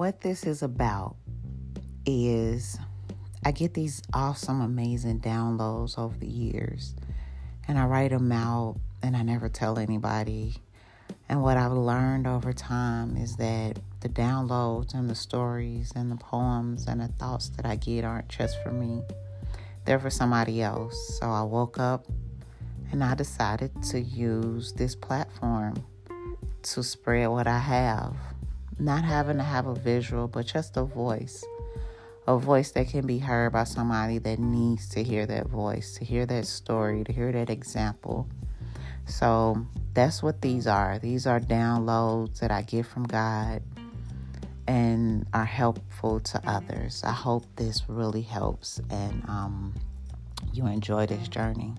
what 0.00 0.22
this 0.22 0.44
is 0.44 0.62
about 0.62 1.14
is 2.06 2.78
I 3.44 3.52
get 3.52 3.74
these 3.74 4.00
awesome, 4.14 4.62
amazing 4.62 5.20
downloads 5.20 5.98
over 5.98 6.16
the 6.16 6.26
years, 6.26 6.94
and 7.68 7.78
I 7.78 7.84
write 7.84 8.10
them 8.10 8.32
out 8.32 8.76
and 9.02 9.14
I 9.14 9.20
never 9.20 9.50
tell 9.50 9.78
anybody. 9.78 10.54
And 11.28 11.42
what 11.42 11.58
I've 11.58 11.72
learned 11.72 12.26
over 12.26 12.54
time 12.54 13.14
is 13.18 13.36
that 13.36 13.78
the 14.00 14.08
downloads 14.08 14.94
and 14.94 15.10
the 15.10 15.14
stories 15.14 15.92
and 15.94 16.10
the 16.10 16.16
poems 16.16 16.86
and 16.86 17.02
the 17.02 17.08
thoughts 17.08 17.50
that 17.50 17.66
I 17.66 17.76
get 17.76 18.02
aren't 18.02 18.30
just 18.30 18.56
for 18.62 18.72
me, 18.72 19.02
they're 19.84 20.00
for 20.00 20.08
somebody 20.08 20.62
else. 20.62 21.18
So 21.18 21.26
I 21.26 21.42
woke 21.42 21.78
up 21.78 22.06
and 22.90 23.04
I 23.04 23.14
decided 23.14 23.82
to 23.90 24.00
use 24.00 24.72
this 24.72 24.94
platform 24.94 25.84
to 26.62 26.82
spread 26.82 27.28
what 27.28 27.46
I 27.46 27.58
have. 27.58 28.16
Not 28.80 29.04
having 29.04 29.36
to 29.36 29.42
have 29.42 29.66
a 29.66 29.74
visual, 29.74 30.26
but 30.26 30.46
just 30.46 30.74
a 30.78 30.84
voice. 30.84 31.44
A 32.26 32.38
voice 32.38 32.70
that 32.70 32.88
can 32.88 33.06
be 33.06 33.18
heard 33.18 33.52
by 33.52 33.64
somebody 33.64 34.16
that 34.16 34.38
needs 34.38 34.88
to 34.90 35.02
hear 35.02 35.26
that 35.26 35.48
voice, 35.48 35.96
to 35.98 36.04
hear 36.06 36.24
that 36.24 36.46
story, 36.46 37.04
to 37.04 37.12
hear 37.12 37.30
that 37.30 37.50
example. 37.50 38.26
So 39.04 39.66
that's 39.92 40.22
what 40.22 40.40
these 40.40 40.66
are. 40.66 40.98
These 40.98 41.26
are 41.26 41.40
downloads 41.40 42.38
that 42.38 42.50
I 42.50 42.62
get 42.62 42.86
from 42.86 43.04
God 43.04 43.62
and 44.66 45.26
are 45.34 45.44
helpful 45.44 46.20
to 46.20 46.40
others. 46.48 47.02
I 47.04 47.12
hope 47.12 47.44
this 47.56 47.82
really 47.86 48.22
helps 48.22 48.80
and 48.88 49.22
um, 49.28 49.74
you 50.54 50.66
enjoy 50.66 51.04
this 51.04 51.28
journey. 51.28 51.74